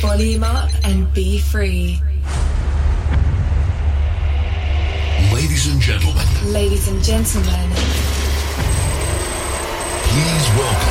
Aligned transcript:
volume 0.00 0.42
up 0.42 0.70
and 0.84 1.12
be 1.12 1.38
free. 1.38 2.00
Ladies 5.32 5.70
and 5.72 5.80
gentlemen, 5.80 6.26
Ladies 6.52 6.88
and 6.88 7.02
gentlemen, 7.04 7.70
please 10.08 10.48
welcome 10.56 10.89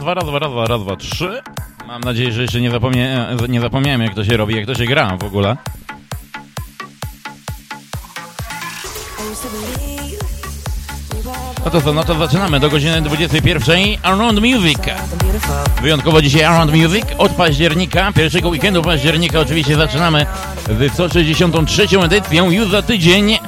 dwa, 0.00 0.14
raz, 0.14 0.24
dwa, 0.24 0.38
raz, 0.38 0.50
dwa, 0.50 0.66
raz, 0.66 0.80
dwa, 0.80 0.96
trzy. 0.96 1.42
Mam 1.86 2.00
nadzieję, 2.00 2.32
że 2.32 2.42
jeszcze 2.42 2.60
nie, 2.60 2.70
zapomnie, 2.70 3.26
nie 3.48 3.60
zapomniałem, 3.60 4.00
jak 4.00 4.14
to 4.14 4.24
się 4.24 4.36
robi, 4.36 4.56
jak 4.56 4.66
to 4.66 4.74
się 4.74 4.84
gra 4.84 5.16
w 5.16 5.24
ogóle. 5.24 5.56
No 11.64 11.70
to 11.70 11.80
co, 11.80 11.92
no 11.92 12.04
to 12.04 12.14
zaczynamy 12.14 12.60
do 12.60 12.70
godziny 12.70 13.02
21. 13.02 13.78
Around 14.02 14.40
Music. 14.40 14.78
Wyjątkowo 15.82 16.22
dzisiaj 16.22 16.44
Around 16.44 16.74
Music. 16.74 17.04
Od 17.18 17.32
października, 17.32 18.12
pierwszego 18.12 18.48
weekendu 18.48 18.82
października 18.82 19.40
oczywiście 19.40 19.76
zaczynamy 19.76 20.26
z 20.78 20.92
163 20.92 21.86
edycją. 22.04 22.50
Już 22.50 22.70
za 22.70 22.82
tydzień 22.82 23.38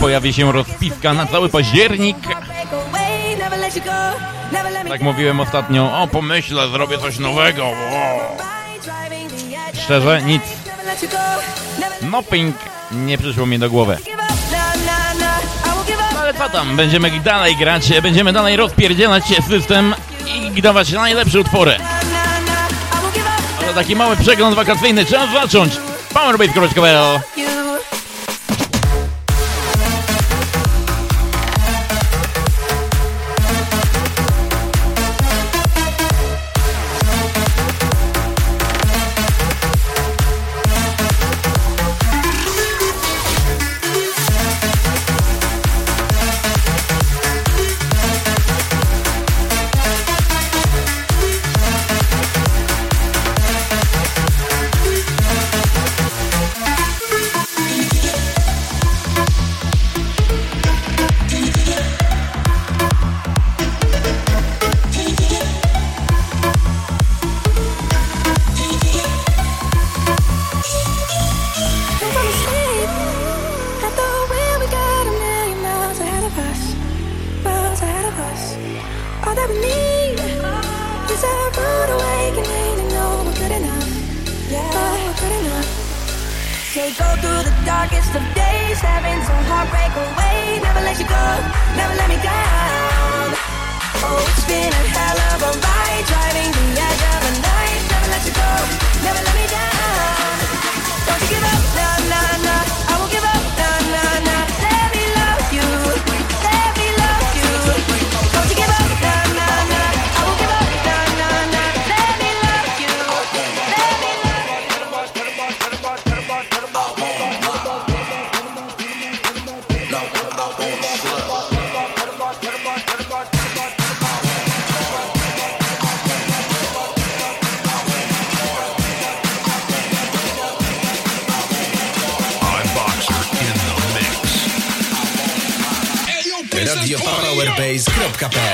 pojawi 0.00 0.32
się 0.32 0.52
rozpiska 0.52 1.14
na 1.14 1.26
cały 1.26 1.48
październik. 1.48 2.16
Tak 4.88 5.00
mówiłem 5.00 5.40
ostatnio, 5.40 6.02
o 6.02 6.06
pomyślę, 6.06 6.68
zrobię 6.68 6.98
coś 6.98 7.18
nowego. 7.18 7.64
Wow. 7.64 8.18
Szczerze, 9.84 10.22
nic. 10.22 10.42
Nothing 12.02 12.56
nie 12.92 13.18
przyszło 13.18 13.46
mi 13.46 13.58
do 13.58 13.70
głowy. 13.70 13.98
No 16.14 16.20
ale 16.20 16.34
co 16.34 16.48
tam, 16.48 16.76
będziemy 16.76 17.20
dalej 17.20 17.56
grać, 17.56 18.00
będziemy 18.02 18.32
dalej 18.32 18.56
rozpierdzielać 18.56 19.24
system 19.48 19.94
i 20.54 20.62
dawać 20.62 20.92
najlepsze 20.92 21.40
utwory. 21.40 21.76
Ale 23.62 23.74
taki 23.74 23.96
mały 23.96 24.16
przegląd 24.16 24.56
wakacyjny, 24.56 25.06
czas 25.06 25.32
zacząć. 25.32 25.72
Powerbase.pl 26.14 27.20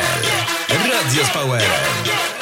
Power. 0.01 0.91
Радио 0.91 1.25
с 1.25 1.29
Power. 1.31 2.40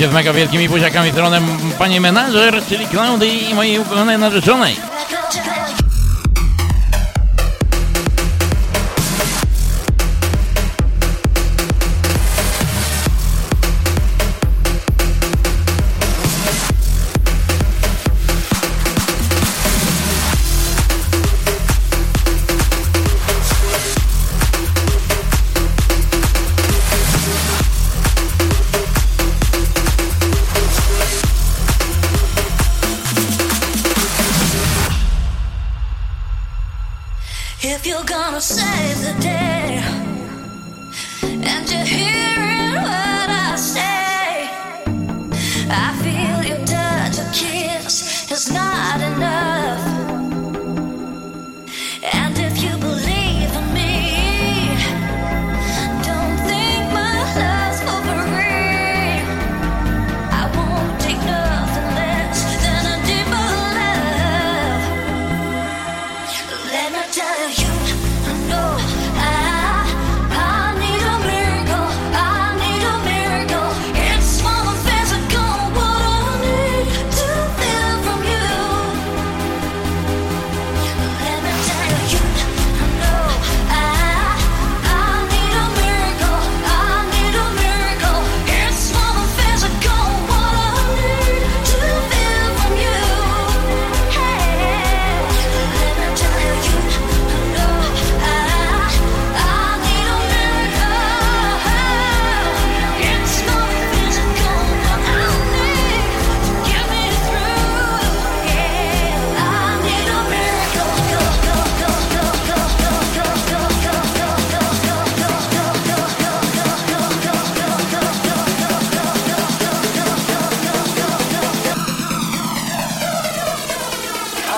Oczywiście 0.00 0.12
z 0.12 0.24
mega 0.24 0.32
wielkimi 0.32 0.68
buziakami 0.68 1.10
stronem 1.10 1.46
pani 1.78 2.00
menadżer, 2.00 2.62
czyli 2.68 2.86
Klaudy 2.86 3.26
i 3.26 3.54
mojej 3.54 3.78
ukochanej 3.78 4.18
narzeczonej. 4.18 4.76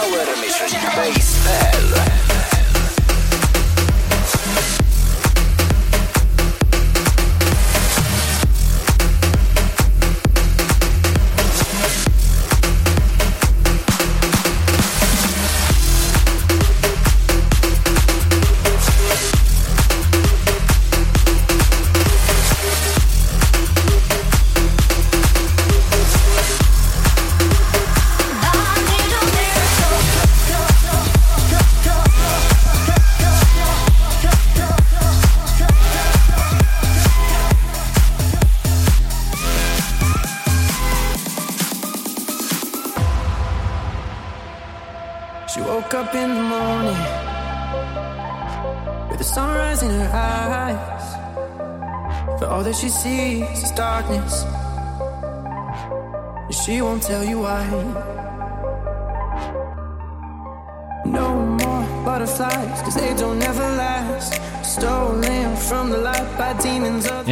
Power 0.03 0.37
Mission 0.41 0.81
Baseball. 0.97 2.22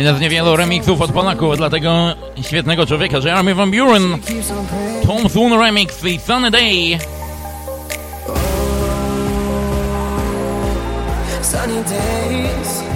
Jeden 0.00 0.16
z 0.16 0.20
niewielu 0.20 0.56
remixów 0.56 1.00
od 1.00 1.12
Polaków, 1.12 1.56
dlatego 1.56 2.14
świetnego 2.42 2.86
człowieka, 2.86 3.20
że 3.20 3.28
Jeremy 3.28 3.54
Van 3.54 3.70
Buren, 3.70 4.18
Tom 5.06 5.28
Thune 5.28 5.56
Remix 5.56 6.04
i 6.04 6.18
Sunny 6.18 6.50
Day. 6.50 6.98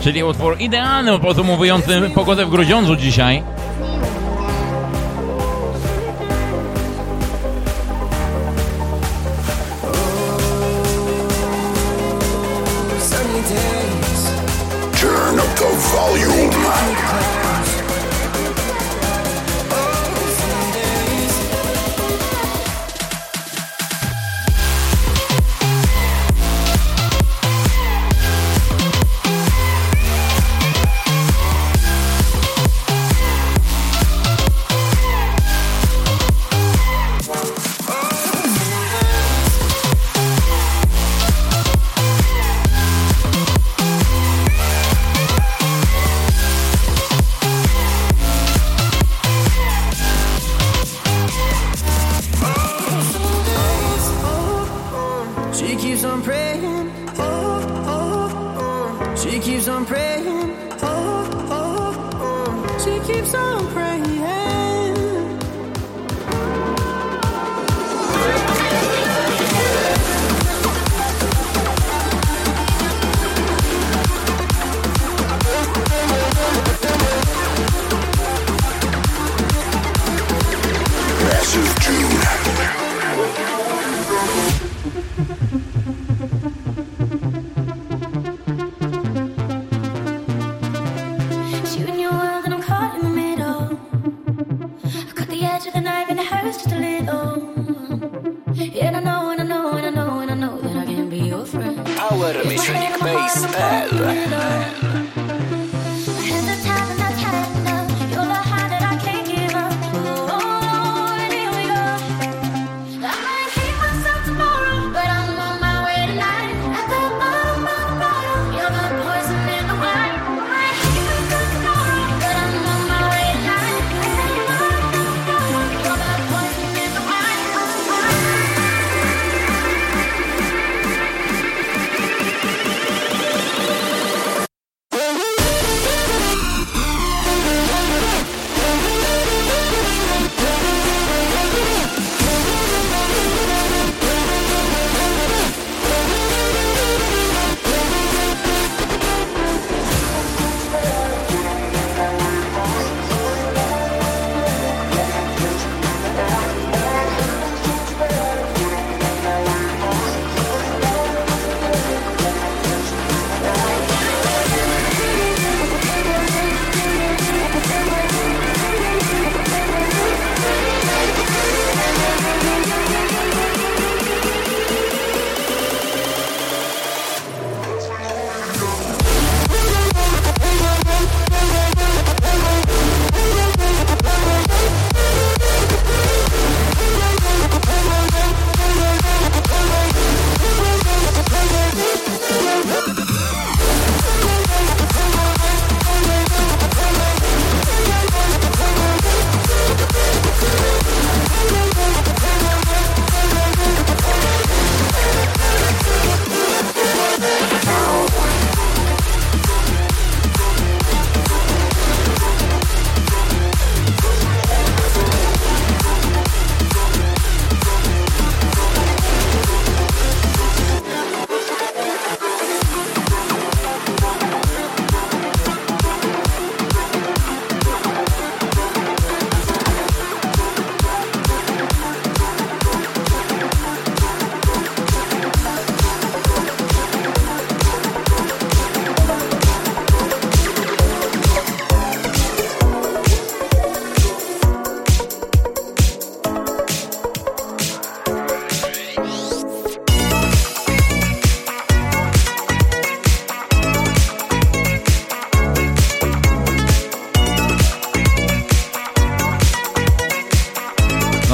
Czyli 0.02 0.24
utwór 0.24 0.56
idealny, 0.60 1.18
podsumowujący 1.18 2.10
pogodę 2.14 2.46
w 2.46 2.50
Grudziądzu 2.50 2.96
dzisiaj. 2.96 3.42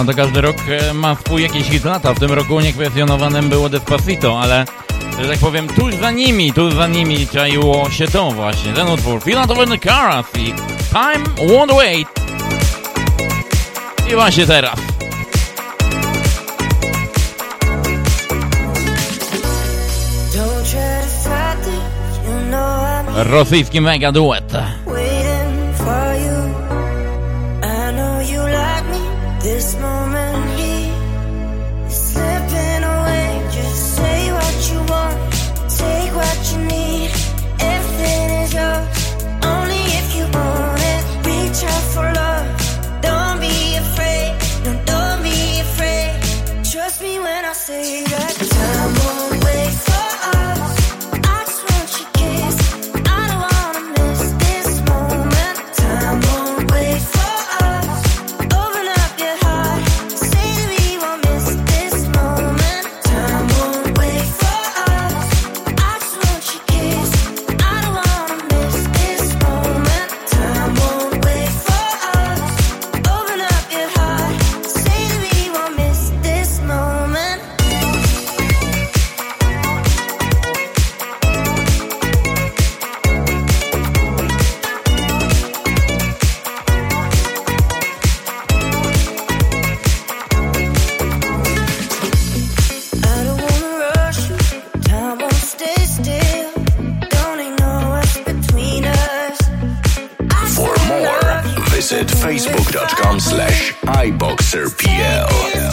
No 0.00 0.06
to 0.06 0.14
każdy 0.14 0.40
rok 0.40 0.56
e, 0.68 0.94
ma 0.94 1.14
swój 1.14 1.42
jakiś 1.42 1.68
hit 1.68 1.84
lata. 1.84 2.14
W 2.14 2.18
tym 2.18 2.32
roku 2.32 2.60
niekwestionowanym 2.60 3.48
było 3.48 3.68
Despacito, 3.68 4.40
ale 4.40 4.64
że 5.22 5.28
tak 5.28 5.38
powiem, 5.38 5.68
tuż 5.68 5.94
za 5.94 6.10
nimi, 6.10 6.52
tuż 6.52 6.74
za 6.74 6.86
nimi 6.86 7.26
czaiło 7.26 7.90
się 7.90 8.08
to 8.08 8.30
właśnie, 8.30 8.72
ten 8.72 8.88
utwór. 8.88 9.22
Filatowany 9.22 9.78
Karas 9.78 10.26
i 10.38 10.54
Time 10.88 11.48
Won't 11.48 11.76
Wait. 11.76 12.08
I 14.10 14.14
właśnie 14.14 14.46
teraz. 14.46 14.80
Rosyjski 23.16 23.80
mega 23.80 24.12
duet. 24.12 24.52
visit 101.90 102.06
facebook.com 102.06 103.18
slash 103.18 103.72
iboxerpl. 103.82 105.69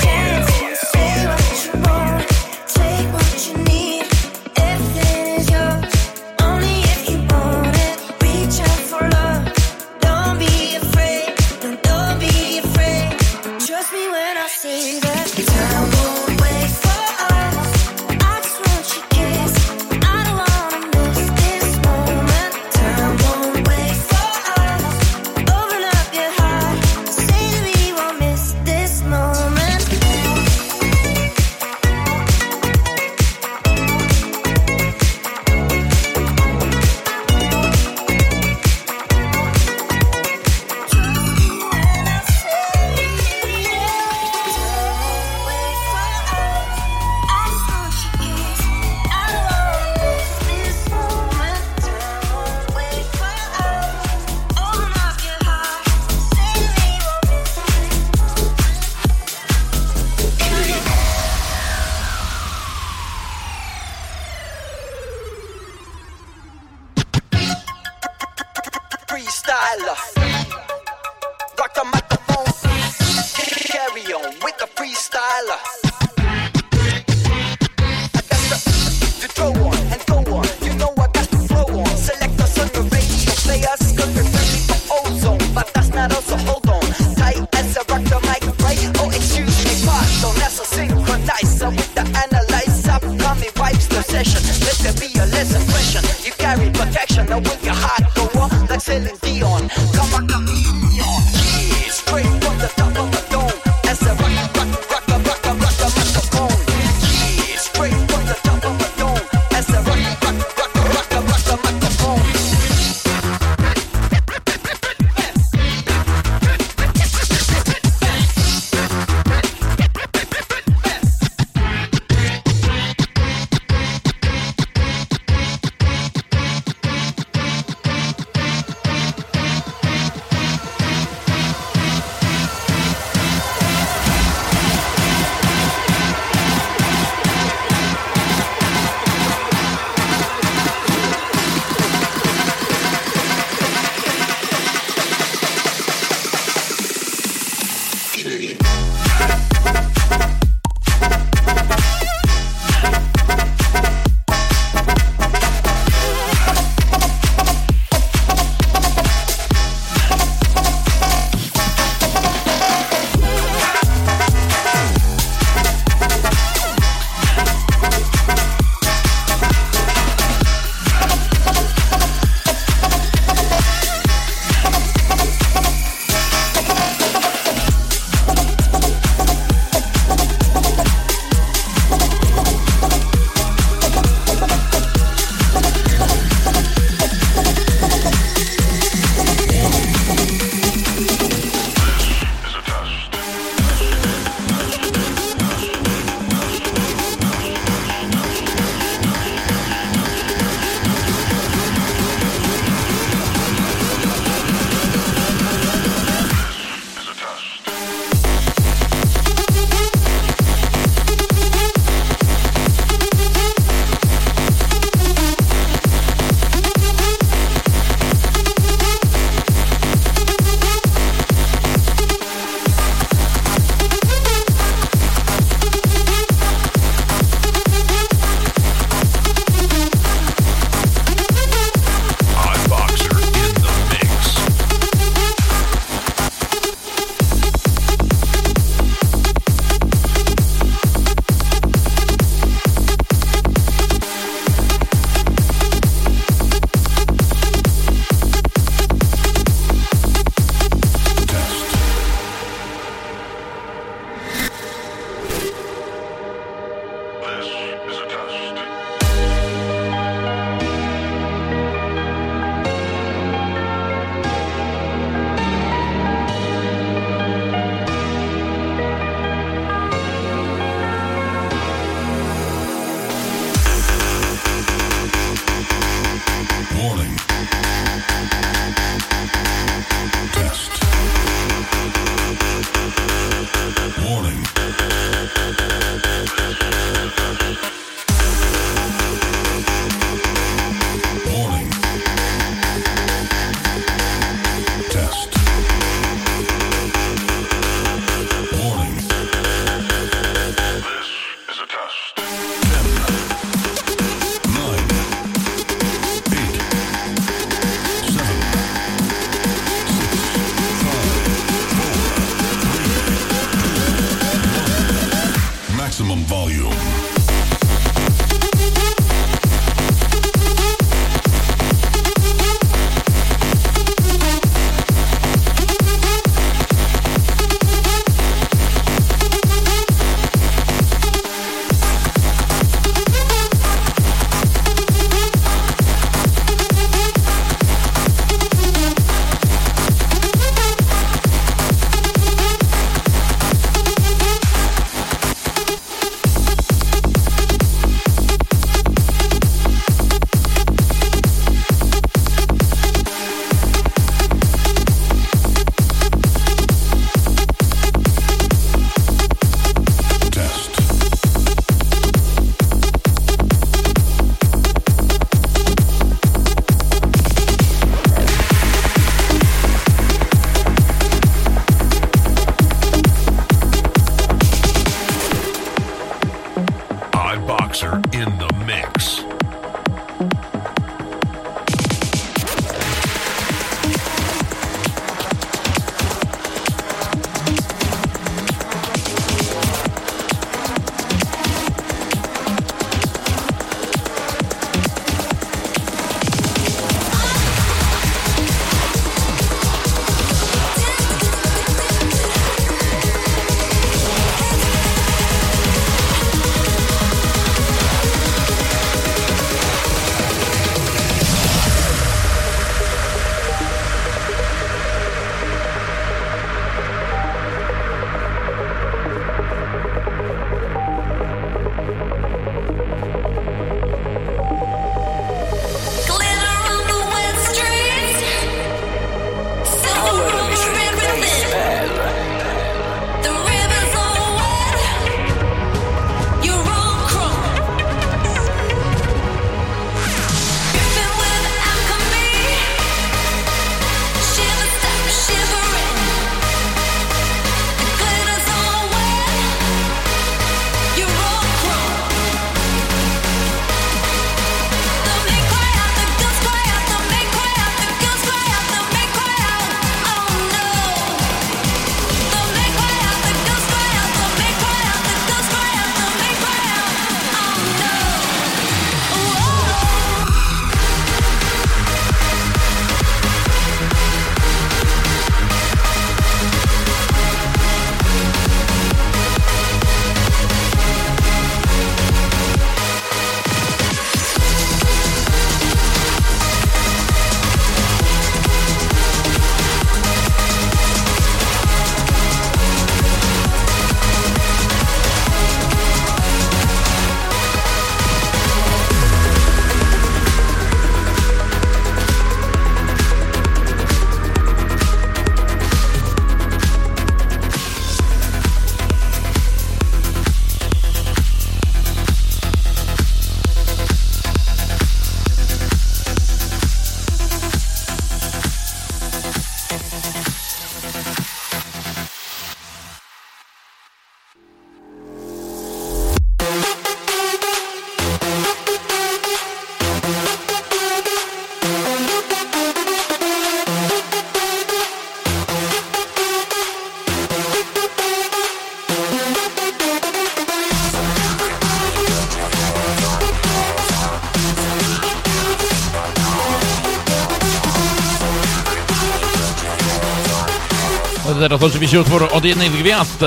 Teraz 551.39 551.63
oczywiście 551.63 551.99
utwór 551.99 552.29
od 552.31 552.45
jednej 552.45 552.69
z 552.69 552.73
gwiazd. 552.73 553.19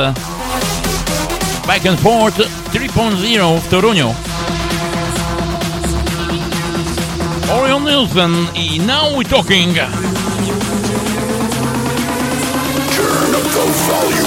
Back 1.67 1.87
and 1.87 2.01
Forth 2.01 2.39
3.0 2.75 3.61
w 3.61 3.69
Toruniu. 3.69 4.15
Orion 7.53 7.85
Nielsen 7.85 8.47
i 8.55 8.81
Now 8.81 9.19
We 9.19 9.25
Talking. 9.25 9.75
Turn 12.97 13.35
up 13.35 13.43
the 13.43 13.67
volume. 13.89 14.20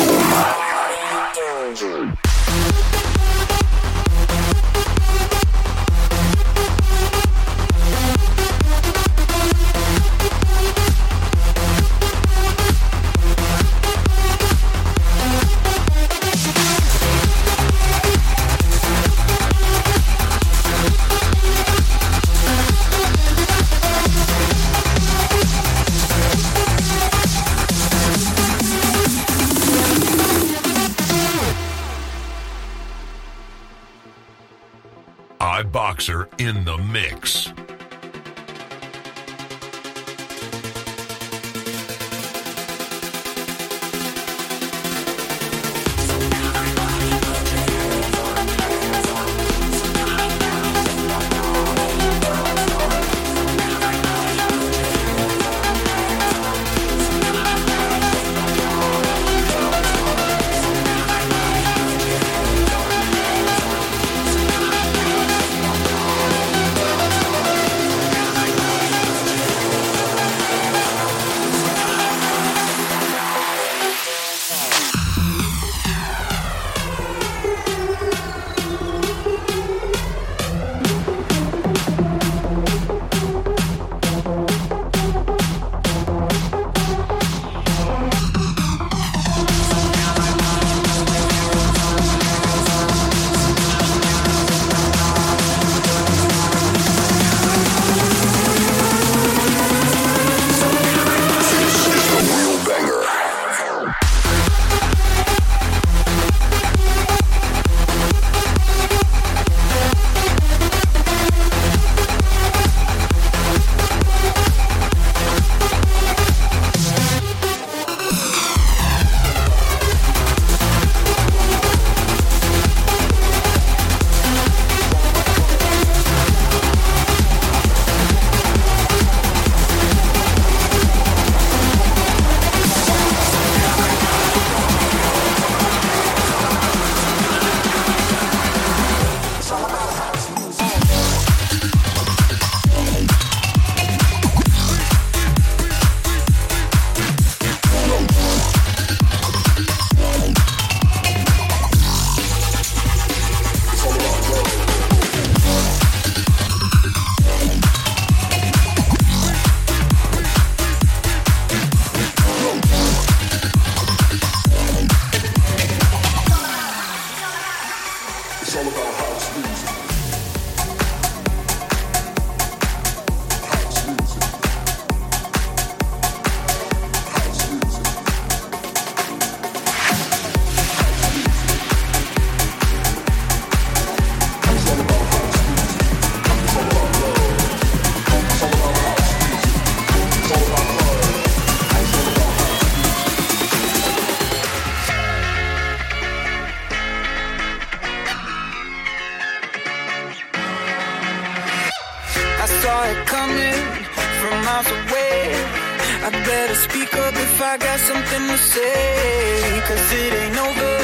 nothing 208.13 208.27
to 208.27 208.37
say, 208.37 209.61
cause 209.67 209.91
it 209.91 210.13
ain't 210.13 210.37
over 210.37 210.75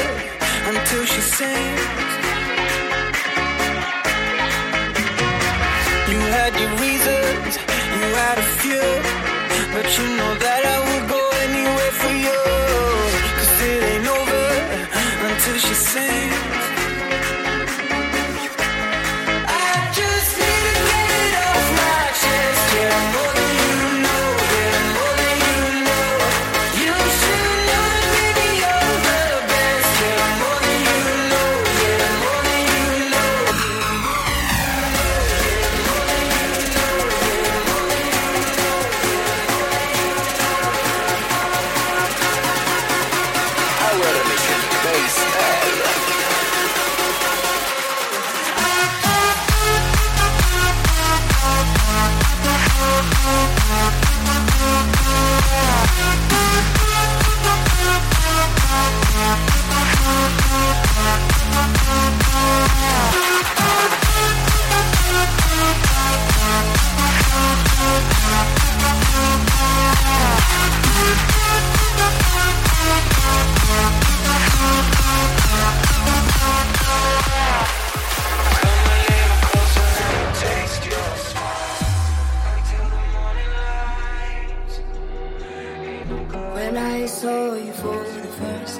until 0.70 1.04
she 1.04 1.20
sings. 1.20 2.12
You 6.10 6.20
had 6.36 6.52
your 6.60 6.72
reasons, 6.84 7.56
you 7.94 8.04
had 8.22 8.38
a 8.38 8.48
few, 8.60 8.86
but 9.74 9.86
you 9.98 10.16
know 10.16 10.34
that. 10.40 10.49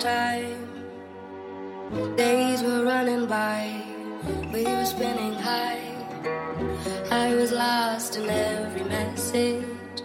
Time. 0.01 0.57
Days 2.17 2.63
were 2.63 2.85
running 2.85 3.27
by, 3.27 3.85
we 4.51 4.65
were 4.65 4.87
spinning 4.87 5.35
high. 5.35 5.85
I 7.11 7.35
was 7.35 7.53
lost 7.53 8.17
in 8.17 8.29
every 8.31 8.85
message, 8.85 10.03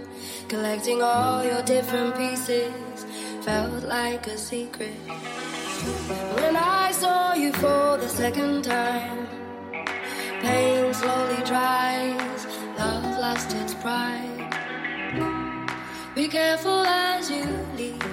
collecting 0.49 1.01
all 1.01 1.45
your 1.45 1.61
different 1.63 2.15
pieces. 2.17 3.05
Felt 3.41 3.83
like 3.83 4.27
a 4.27 4.37
secret. 4.37 4.99
When 6.39 6.57
I 6.57 6.91
saw 6.91 7.33
you 7.33 7.53
for 7.53 7.97
the 7.97 8.09
second 8.09 8.63
time, 8.63 9.27
pain 10.41 10.93
slowly 10.93 11.41
dries, 11.45 12.45
love 12.77 13.17
lost 13.17 13.53
its 13.53 13.73
pride. 13.75 14.51
Be 16.15 16.27
careful 16.27 16.83
as 16.83 17.31
you 17.31 17.45
leave. 17.77 18.04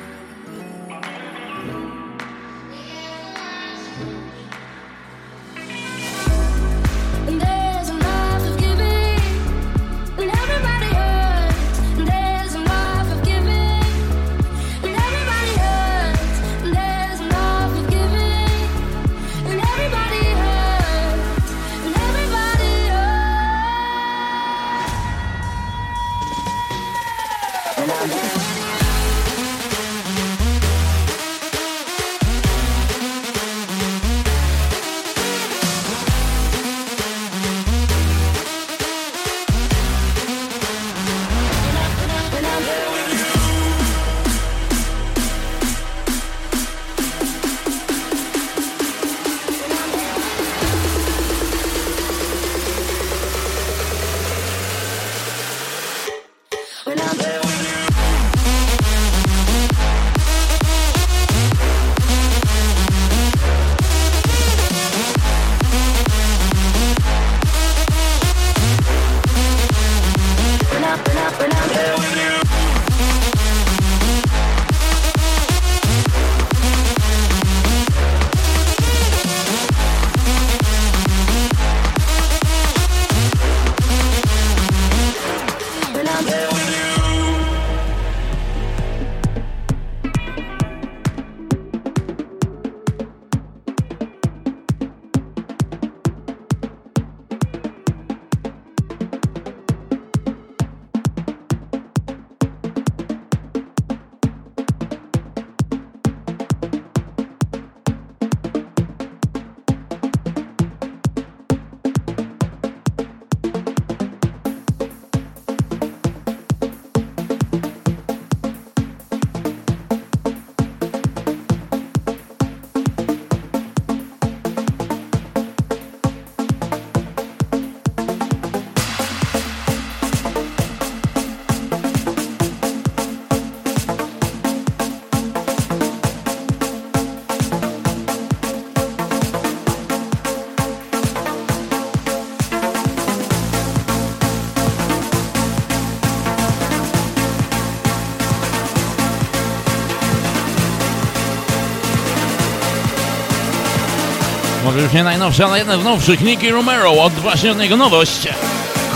Nie 154.92 155.04
najnowsza, 155.04 155.44
ale 155.44 155.58
jedna 155.58 155.78
z 155.78 155.84
nowszych. 155.84 156.20
Nicky 156.20 156.50
Romero, 156.50 156.92
od 156.92 157.12
właśnie 157.12 157.52
od 157.52 157.58
niego 157.58 157.76
nowość. 157.76 158.28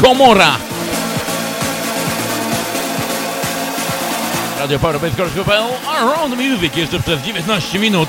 Komora. 0.03 0.57
Radio 4.59 4.79
Power 4.79 5.01
Around 5.89 6.37
Music 6.37 6.77
jeszcze 6.77 7.01
przez 7.01 7.23
19 7.23 7.79
minut. 7.79 8.09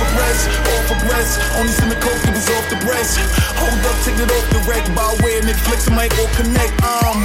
Off 0.00 0.10
breast, 0.14 0.44
off 0.48 0.88
breast. 1.08 1.32
Only 1.56 1.72
send 1.72 1.90
the 1.90 2.00
coke, 2.00 2.20
was 2.32 2.48
off 2.52 2.66
the 2.68 2.80
breast. 2.84 3.18
Hold 3.60 3.80
up, 3.86 3.96
take 4.04 4.18
it 4.20 4.30
off 4.30 4.46
the 4.52 4.60
rack. 4.68 4.84
By 4.94 5.08
way 5.24 5.38
of 5.38 5.44
Netflix, 5.44 5.88
might 5.92 6.12
all 6.18 6.30
connect. 6.36 6.74
Um. 6.84 7.24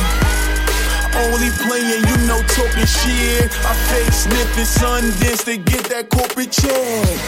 Only 1.12 1.52
playing, 1.68 2.08
you 2.08 2.18
know, 2.24 2.40
talking 2.56 2.88
shit. 2.88 3.52
I 3.68 3.74
fake 3.92 4.14
sniffing 4.14 4.64
Sundance 4.64 5.44
to 5.44 5.58
get 5.58 5.84
that 5.92 6.10
corporate 6.10 6.52
check. 6.52 7.20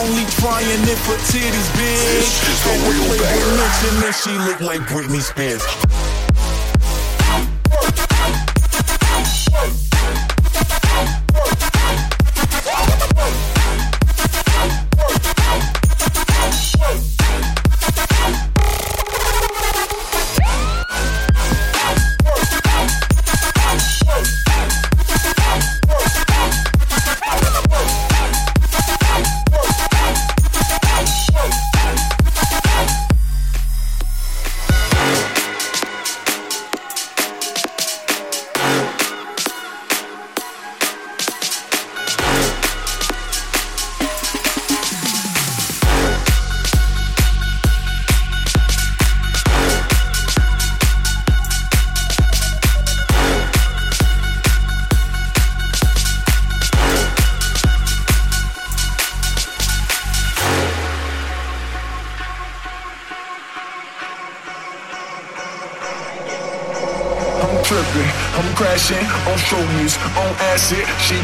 Only 0.00 0.24
trying 0.40 0.82
it 0.88 0.98
for 1.04 1.16
titties 1.28 1.70
big. 1.76 2.24
And 2.64 2.80
we 2.88 2.94
play 3.06 3.20
with 3.20 3.48
mention 3.60 3.94
that 4.00 4.16
she 4.16 4.32
look 4.48 4.60
like 4.60 4.80
Britney 4.88 5.20
Spears. 5.20 5.62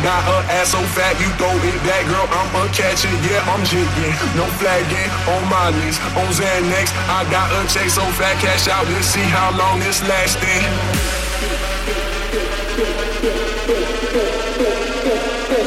Got 0.03 0.25
her 0.25 0.43
ass 0.53 0.73
so 0.73 0.81
fat, 0.97 1.15
you 1.21 1.29
throw 1.37 1.53
it 1.53 1.79
back, 1.85 2.05
girl. 2.09 2.27
I'm 2.31 2.49
a 2.57 2.69
catcher, 2.73 3.13
yeah, 3.27 3.53
I'm 3.53 3.63
jigging. 3.65 4.15
No 4.37 4.47
flagging 4.61 5.11
on 5.29 5.43
my 5.49 5.71
knees, 5.77 5.99
on 6.17 6.29
Xanax. 6.33 6.93
I 7.09 7.25
got 7.31 7.49
a 7.53 7.61
check 7.69 7.89
so 7.91 8.05
fat, 8.17 8.37
cash 8.41 8.69
out. 8.69 8.87
Let's 8.89 9.07
see 9.07 9.21
how 9.21 9.57
long 9.57 9.81
this 9.81 10.03
lasting. 10.09 10.69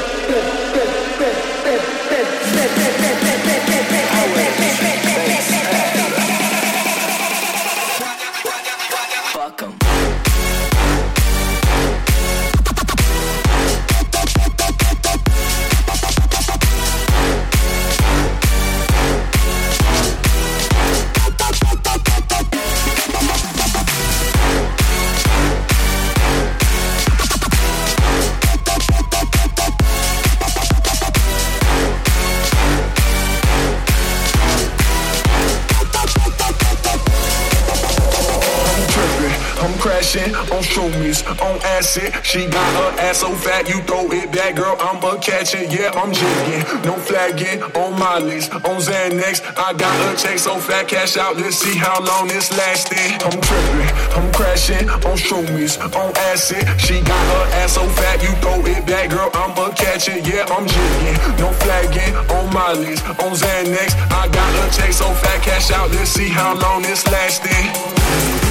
on 40.78 41.62
acid. 41.78 42.14
She 42.24 42.48
got 42.48 42.74
her 42.76 43.02
ass 43.02 43.20
so 43.20 43.32
fat, 43.34 43.70
you 43.70 43.82
throw 43.82 44.10
it 44.12 44.32
back, 44.32 44.56
girl. 44.56 44.76
I'm 44.80 45.04
a 45.04 45.20
catching, 45.20 45.70
yeah, 45.70 45.92
I'm 45.94 46.12
jigging. 46.12 46.64
No 46.84 46.96
flagging 46.96 47.62
on 47.76 48.00
my 48.00 48.18
list. 48.18 48.54
On 48.54 48.82
Xanax, 48.82 49.42
I 49.58 49.74
got 49.74 49.94
a 50.10 50.18
check 50.18 50.40
so 50.40 50.58
fat, 50.58 50.88
cash 50.88 51.18
out. 51.18 51.38
Let's 51.38 51.58
see 51.58 51.78
how 51.78 52.04
long 52.04 52.28
this 52.28 52.52
lasting. 52.58 53.22
I'm 53.22 53.40
tripping, 53.40 53.92
I'm 54.18 54.32
crashing 54.34 54.90
on 54.90 55.18
shroomies, 55.18 55.78
on 55.96 56.12
acid. 56.34 56.66
She 56.80 57.02
got 57.02 57.26
her 57.34 57.46
ass 57.62 57.74
so 57.74 57.88
fat, 57.90 58.24
you 58.24 58.34
throw 58.42 58.66
it 58.66 58.86
back, 58.88 59.12
girl. 59.12 59.30
I'm 59.34 59.52
a 59.58 59.74
catching, 59.76 60.26
yeah, 60.26 60.46
I'm 60.50 60.66
jigging. 60.66 61.18
No 61.38 61.52
flagging 61.62 62.16
on 62.34 62.54
my 62.54 62.74
list. 62.74 63.06
On 63.06 63.34
Xanax, 63.34 63.94
I 64.12 64.28
got 64.28 64.52
a 64.58 64.76
check 64.76 64.92
so 64.92 65.14
fat, 65.14 65.44
cash 65.44 65.72
out. 65.72 65.92
Let's 65.92 66.10
see 66.10 66.30
how 66.30 66.58
long 66.60 66.82
this 66.82 67.06
lasting. 67.08 68.43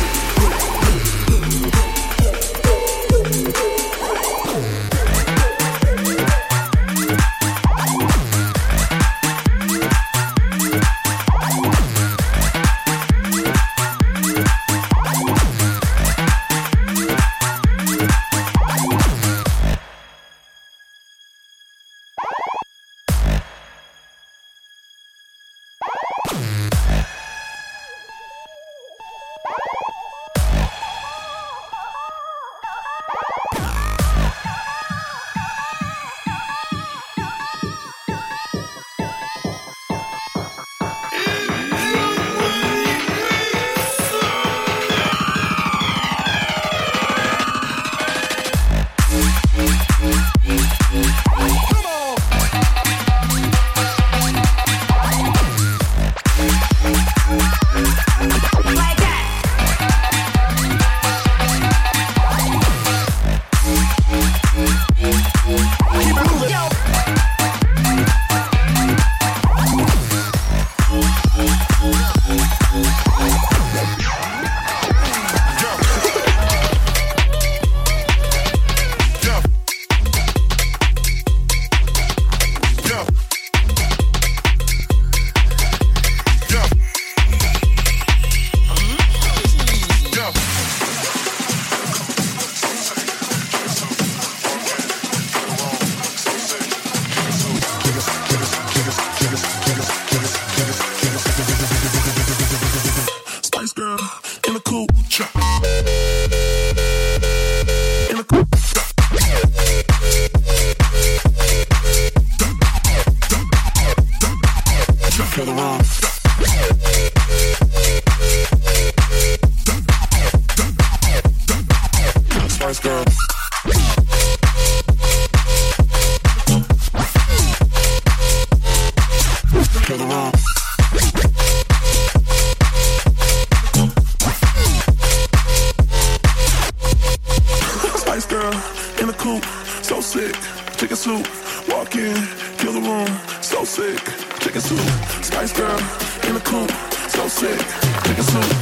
suit. 144.76 145.24
Spice 145.24 145.52
girl 145.52 145.78
in 146.26 146.34
the 146.34 146.40
coupe, 146.40 146.70
so 147.08 147.28
sick, 147.28 147.58
nigga 148.06 148.22
suit. 148.22 148.52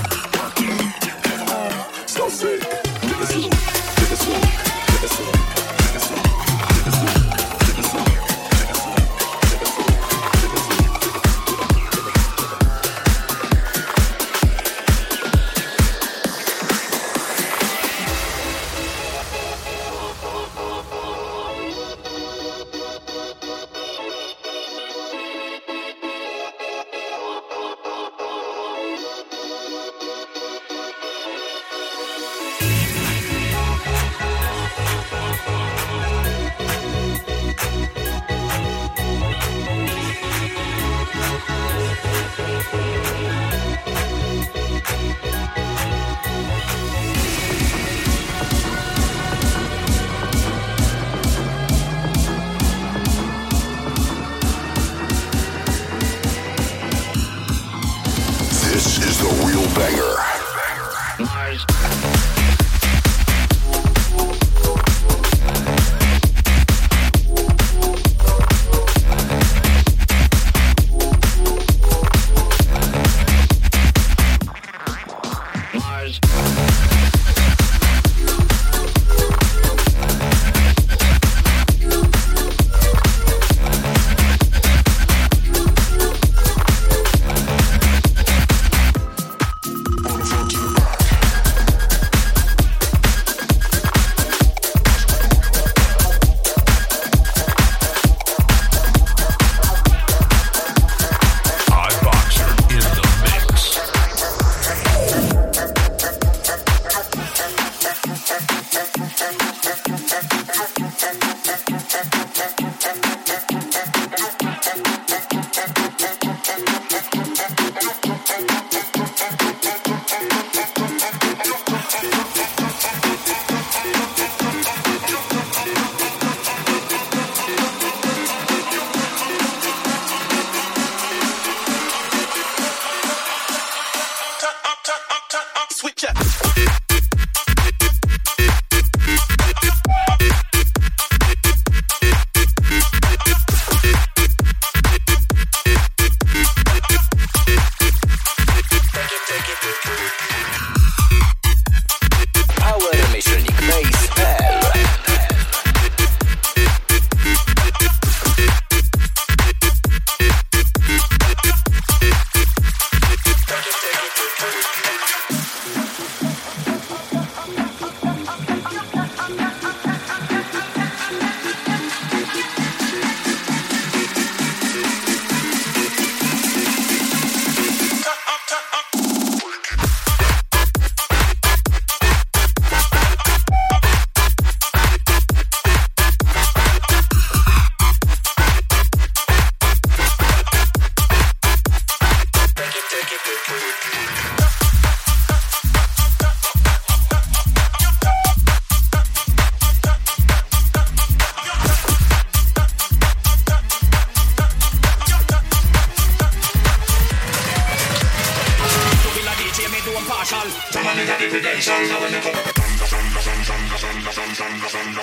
Head 1.26 2.08
so 2.08 2.28
sick, 2.28 2.60
nigga 2.60 3.26
suit, 3.26 3.50
nigga 3.50 4.16
suit, 4.16 4.42
nigga 4.90 5.08
suit. 5.08 5.39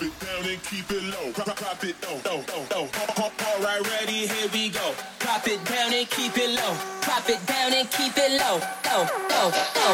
Pop 0.00 0.08
it 0.08 0.20
down 0.24 0.48
and 0.48 0.62
keep 0.62 0.90
it 0.90 1.02
low. 1.12 1.32
Drop, 1.32 1.56
drop 1.58 1.84
it 1.84 1.94
oh, 2.08 2.22
oh, 2.24 2.42
oh, 2.48 2.56
low, 2.56 2.64
low, 2.64 2.64
low, 2.72 2.88
low. 3.20 3.32
All 3.44 3.60
right, 3.60 3.84
ready, 3.84 4.26
here 4.26 4.48
we 4.50 4.70
go. 4.70 4.94
Drop 5.18 5.46
it 5.46 5.62
down 5.66 5.92
and 5.92 6.08
keep 6.08 6.32
it 6.38 6.56
low. 6.56 6.72
Drop 7.04 7.28
it 7.28 7.44
down 7.44 7.74
and 7.74 7.90
keep 7.90 8.16
it 8.16 8.40
low, 8.40 8.56
low, 8.88 9.04
low, 9.28 9.52
low. 9.76 9.92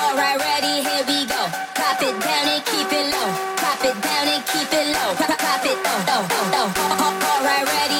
All 0.00 0.16
right, 0.16 0.38
ready, 0.40 0.80
here 0.80 1.04
we 1.04 1.26
go. 1.28 1.44
Pop 1.76 2.00
it 2.00 2.16
down 2.24 2.48
and 2.56 2.64
keep 2.64 2.88
it 2.88 3.12
low. 3.12 3.28
Pop 3.60 3.84
it 3.84 4.00
down 4.00 4.28
and 4.32 4.44
keep 4.48 4.72
it 4.72 4.96
low. 4.96 5.12
Drop 5.20 5.64
it 5.66 5.76
low, 5.76 6.00
low, 6.08 6.24
low. 6.48 6.72
All 7.28 7.44
right, 7.44 7.66
ready. 7.66 7.97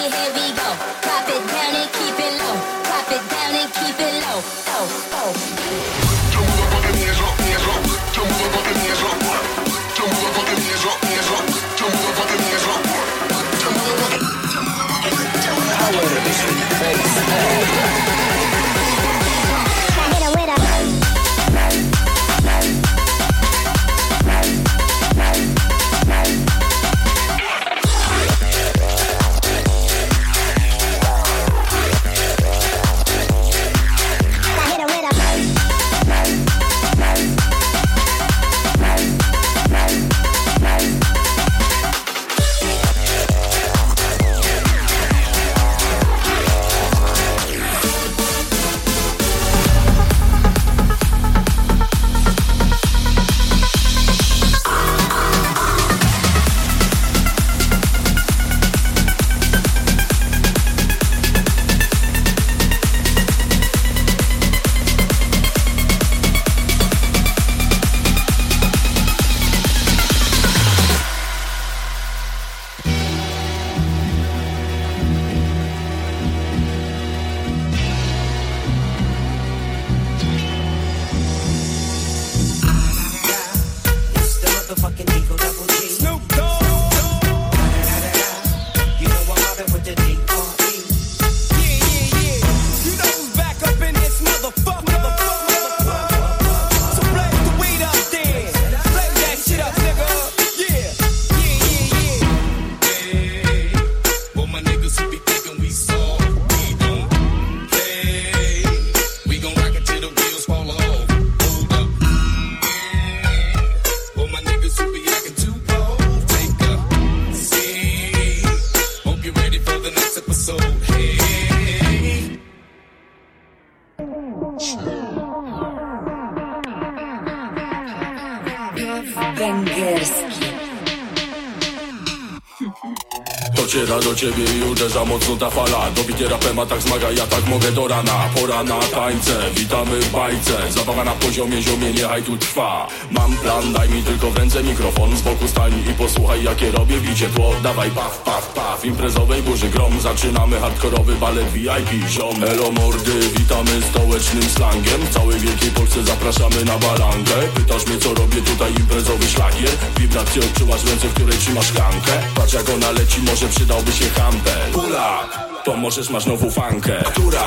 Mocno 135.08 135.36
ta 135.36 135.50
fala. 135.50 135.90
Dobity 135.96 136.28
rapem, 136.28 136.58
a 136.58 136.66
tak 136.66 136.80
zmaga, 136.82 137.10
ja 137.10 137.26
tak 137.26 137.46
mogę 137.48 137.72
do 137.72 137.88
rana. 137.88 138.28
Pora 138.34 138.62
na 138.62 138.78
tańce, 138.78 139.50
witamy 139.54 140.00
w 140.00 140.10
bajce. 140.12 140.72
Zabawa 140.72 141.04
na 141.04 141.12
poziomie, 141.12 141.62
ziomie, 141.62 141.92
niechaj 141.92 142.22
tu 142.22 142.36
trwa. 142.36 142.86
Mam 143.10 143.36
plan, 143.36 143.72
daj 143.72 143.88
mi 143.88 144.02
tylko 144.02 144.30
w 144.30 144.36
ręce 144.36 144.62
mikrofon. 144.62 145.16
Z 145.16 145.22
boku 145.22 145.48
stań 145.48 145.72
i 145.90 145.92
posłuchaj 145.94 146.44
jakie 146.44 146.70
robię 146.70 147.00
Bicie 147.00 147.28
tło, 147.28 147.54
dawaj 147.62 147.90
paf, 147.90 148.22
paf, 148.38 148.52
paf 148.54 148.84
Imprezowej 148.84 149.42
burzy 149.42 149.68
grom, 149.68 150.00
zaczynamy 150.00 150.60
hardkorowy 150.60 151.14
balet 151.14 151.52
VIP 151.52 152.08
Ziom, 152.08 152.44
elo 152.44 152.70
mordy, 152.70 153.20
witamy 153.38 153.70
stołecznym 153.90 154.42
slangiem. 154.42 155.00
W 155.00 155.14
całej 155.14 155.40
Wielkiej 155.40 155.70
Polsce 155.70 156.04
zapraszamy 156.04 156.64
na 156.64 156.78
balangę. 156.78 157.34
Pytasz 157.54 157.86
mnie 157.86 157.98
co 157.98 158.14
robię 158.14 158.42
tutaj 158.42 158.74
imprezowy 158.74 159.28
szlagier? 159.28 159.70
Wibrację 159.98 160.42
odczuwasz 160.42 160.80
w 160.80 160.88
ręce, 160.88 161.08
w 161.08 161.14
której 161.14 161.38
trzymasz 161.38 161.66
szklankę 161.66 162.12
Patrz 162.34 162.52
jak 162.52 162.68
ona 162.68 162.90
leci, 162.90 163.22
może 163.22 163.48
przydałby 163.48 163.92
się 163.92 164.10
hampel. 164.10 164.72
Pula, 164.72 165.28
to 165.64 165.76
możesz 165.76 166.10
masz 166.10 166.26
nową 166.26 166.50
fankę. 166.50 167.02
Która 167.04 167.44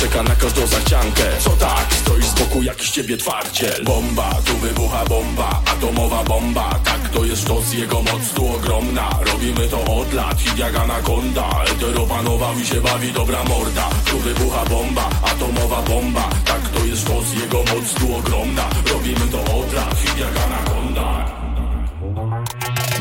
czeka 0.00 0.22
na 0.22 0.36
każdą 0.36 0.66
zachciankę. 0.66 1.24
Co 1.38 1.50
tak, 1.50 1.86
stoisz 1.94 2.26
z 2.26 2.34
boku 2.34 2.62
jakiś 2.62 2.90
ciebie 2.90 3.16
twardziel. 3.16 3.84
Bomba, 3.84 4.34
tu 4.44 4.56
wybucha 4.56 5.04
bomba, 5.04 5.62
atomowa 5.66 6.24
bomba. 6.24 6.80
Tak 6.84 7.08
to 7.08 7.24
jest 7.24 7.42
sztos, 7.42 7.72
jego 7.72 8.02
moc 8.02 8.32
tu 8.34 8.54
ogromna. 8.54 9.18
Robimy 9.32 9.68
to 9.68 9.84
od 9.84 10.12
lat, 10.12 10.40
hit 10.40 10.58
jak 10.58 10.76
anakonda 10.76 11.48
Eterowanowa 11.72 12.54
mi 12.54 12.66
się 12.66 12.80
bawi 12.80 13.12
dobra 13.12 13.44
morda. 13.44 13.88
Tu 14.10 14.18
wybucha 14.18 14.64
bomba, 14.64 15.10
atomowa 15.22 15.82
bomba. 15.82 16.30
Tak 16.44 16.68
to 16.68 16.84
jest 16.84 17.02
sztos, 17.02 17.34
jego 17.40 17.58
moc 17.58 17.94
tu 17.94 18.16
ogromna. 18.16 18.68
Robimy 18.92 19.26
to 19.32 19.40
od 19.40 19.72
lat, 19.72 19.98
hit 19.98 20.18
jak 20.18 20.44
anakonda 20.46 20.67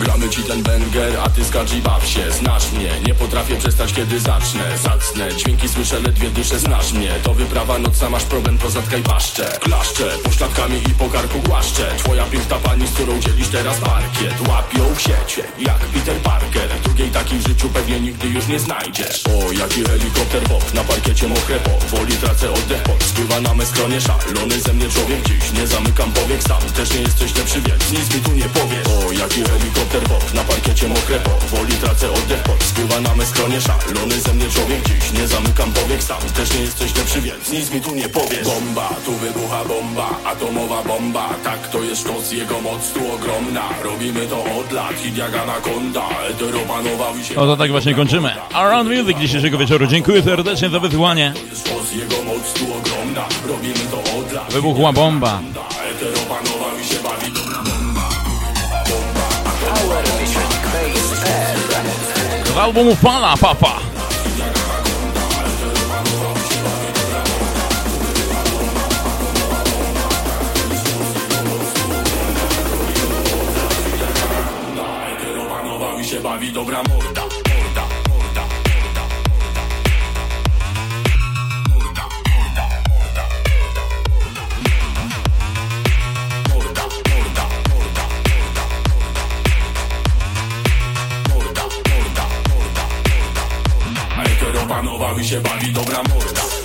Gramy 0.07 0.29
ci 0.29 0.43
ten 0.43 0.63
banger, 0.63 1.19
a 1.23 1.29
ty 1.29 1.45
skacz 1.45 1.73
i 1.73 1.81
baw 1.81 2.07
się. 2.07 2.31
Znasz 2.31 2.71
mnie, 2.71 2.91
nie 3.07 3.13
potrafię 3.15 3.55
przestać 3.55 3.93
kiedy 3.93 4.19
zacznę. 4.19 4.77
Zacnę, 4.83 5.35
dźwięki 5.35 5.69
słyszę, 5.69 5.99
ledwie 5.99 6.29
dyszę 6.29 6.59
Znasz 6.59 6.93
mnie, 6.93 7.11
to 7.23 7.33
wyprawa 7.33 7.79
nocna 7.79 8.09
Masz 8.09 8.23
problem, 8.23 8.57
to 8.57 8.69
zatkaj 8.69 9.03
paszczę. 9.03 9.57
Klaszczę, 9.61 10.03
pośladkami 10.23 10.77
i 10.77 10.93
po 10.93 11.09
karku 11.09 11.39
głaszczę 11.39 11.91
Twoja 11.97 12.25
piękna 12.25 12.55
pani, 12.55 12.87
z 12.87 12.91
którą 12.91 13.19
dzielisz 13.19 13.47
teraz 13.47 13.77
parkiet 13.77 14.47
Łapią 14.49 14.95
w 14.95 15.01
siecie, 15.01 15.43
jak 15.59 15.79
Peter 15.79 16.15
Parker. 16.15 16.69
Drugiej 16.83 17.09
takiej 17.09 17.39
w 17.39 17.47
życiu 17.47 17.69
pewnie 17.69 17.99
nigdy 17.99 18.27
już 18.27 18.47
nie 18.47 18.59
znajdziesz. 18.59 19.23
O, 19.27 19.51
jaki 19.51 19.83
helikopter 19.83 20.41
pop, 20.43 20.73
na 20.73 20.83
parkiecie 20.83 21.27
mokre 21.27 21.59
po. 21.59 21.97
Woli 21.97 22.13
tracę 22.13 22.51
oddech 22.51 22.83
pot, 22.83 23.03
spływa 23.03 23.41
na 23.41 23.53
me 23.53 23.65
skronie 23.65 24.01
Szalony 24.01 24.61
ze 24.61 24.73
mnie 24.73 24.89
człowiek 24.89 25.21
dziś, 25.27 25.51
nie 25.51 25.67
zamykam 25.67 26.11
powiek 26.11 26.43
Sam 26.43 26.61
też 26.61 26.93
nie 26.93 27.01
jesteś 27.01 27.35
lepszy, 27.35 27.61
więc 27.61 27.91
nic 27.91 28.15
mi 28.15 28.21
tu 28.21 28.31
nie 28.31 28.49
powiesz 28.49 28.87
O, 28.87 29.11
jaki 29.11 29.43
helikopter 29.43 29.96
pop, 30.01 30.33
na 30.33 30.41
parkiecie 30.41 30.87
mokre 30.87 31.19
po 31.19 31.31
Woli 31.55 31.73
tracę 31.73 32.11
oddech 32.11 32.43
pot, 32.43 32.63
spływa 32.63 33.01
na 33.01 33.15
me 33.15 33.25
skronie 33.25 33.61
Szalony 33.61 34.21
ze 34.21 34.33
mnie 34.33 34.49
człowiek. 34.49 34.81
Dziś, 34.87 35.11
nie 35.19 35.27
zamykam 35.27 35.71
powiek 35.73 36.03
Sam. 36.03 36.17
Też 36.35 36.53
nie 36.53 36.61
jesteś 36.61 36.95
lepszy, 36.95 37.21
więc 37.21 37.51
nic 37.51 37.71
mi 37.71 37.81
tu 37.81 37.95
nie 37.95 38.09
powiesz. 38.09 38.47
Bomba, 38.47 38.89
tu 39.05 39.11
wybucha 39.11 39.65
bomba, 39.65 40.09
atomowa 40.25 40.83
bomba. 40.83 41.29
Tak 41.43 41.67
to 41.67 41.83
jest 41.83 42.01
sztos, 42.01 42.31
jego 42.31 42.61
moc 42.61 42.91
tu 42.93 43.13
ogromna. 43.13 43.63
Robimy 43.83 44.27
to 44.27 44.43
od 44.59 44.71
lat, 44.71 44.95
hit 44.95 45.17
jak 45.17 45.35
anakonda 45.35 46.03
Eteromanowa 46.29 47.13
mi 47.13 47.25
się 47.25 47.35
No 47.35 47.45
to 47.45 47.57
tak 47.57 47.71
właśnie 47.71 47.95
kończymy. 47.95 48.31
Around 48.53 48.89
Music 48.89 49.17
dzisiejszego 49.17 49.57
wieczoru. 49.57 49.87
Dziękuję 49.87 50.23
serdecznie 50.23 50.69
za 50.69 50.79
wysłanie. 50.79 51.33
sztos, 51.53 51.93
jego 51.93 52.23
moc 52.23 52.57
vamos 62.65 62.97
falar 62.99 63.37
Papá. 63.37 63.81
Chyba 76.07 76.37
widobramo 76.37 77.06
opanował 95.07 95.19
i 95.19 95.27
się 95.27 95.41
bawi 95.41 95.73
dobra 95.73 96.03
morda 96.03 96.56